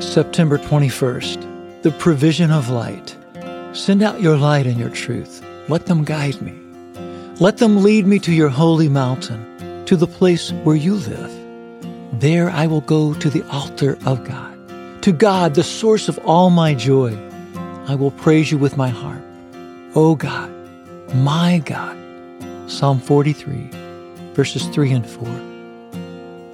[0.00, 3.16] September 21st, the provision of light.
[3.72, 5.44] Send out your light and your truth.
[5.68, 6.54] Let them guide me.
[7.40, 12.20] Let them lead me to your holy mountain, to the place where you live.
[12.20, 16.50] There I will go to the altar of God, to God, the source of all
[16.50, 17.18] my joy.
[17.88, 19.22] I will praise you with my harp.
[19.94, 20.50] O God,
[21.12, 21.98] my God.
[22.70, 23.68] Psalm 43,
[24.32, 25.28] verses 3 and 4.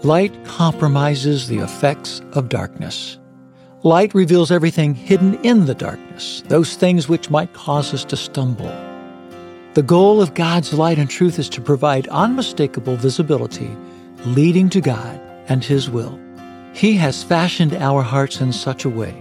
[0.03, 3.19] Light compromises the effects of darkness.
[3.83, 8.71] Light reveals everything hidden in the darkness, those things which might cause us to stumble.
[9.73, 13.75] The goal of God's light and truth is to provide unmistakable visibility
[14.27, 16.21] leading to God and His will.
[16.75, 19.15] He has fashioned our hearts in such a way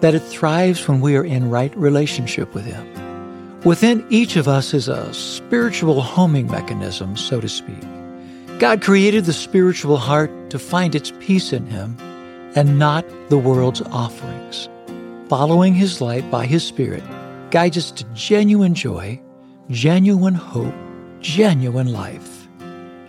[0.00, 3.60] that it thrives when we are in right relationship with Him.
[3.64, 7.84] Within each of us is a spiritual homing mechanism, so to speak.
[8.58, 11.98] God created the spiritual heart to find its peace in Him
[12.54, 14.68] and not the world's offerings.
[15.28, 17.04] Following His light by His Spirit
[17.50, 19.20] guides us to genuine joy,
[19.70, 20.74] genuine hope,
[21.20, 22.48] genuine life.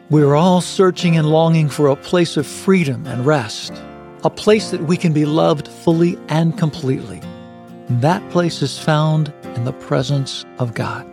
[0.09, 3.72] We're all searching and longing for a place of freedom and rest,
[4.23, 7.22] a place that we can be loved fully and completely.
[7.89, 11.08] That place is found in the presence of God.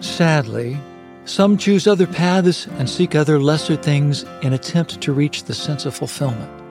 [0.00, 0.78] Sadly,
[1.26, 5.86] some choose other paths and seek other lesser things in attempt to reach the sense
[5.86, 6.63] of fulfillment.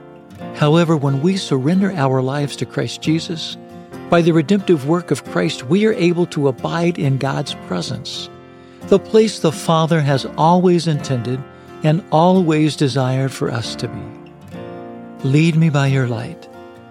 [0.55, 3.57] However, when we surrender our lives to Christ Jesus,
[4.09, 8.29] by the redemptive work of Christ, we are able to abide in God's presence,
[8.87, 11.41] the place the Father has always intended
[11.83, 15.27] and always desired for us to be.
[15.27, 16.47] Lead me by your light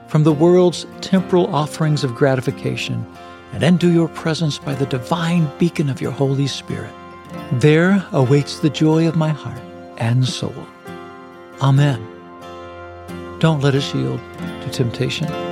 [0.09, 3.07] from the world's temporal offerings of gratification
[3.53, 6.93] and into your presence by the divine beacon of your Holy Spirit.
[7.53, 9.63] There awaits the joy of my heart
[9.99, 10.67] and soul.
[11.63, 12.12] Amen.
[13.43, 15.52] Don't let us yield to temptation.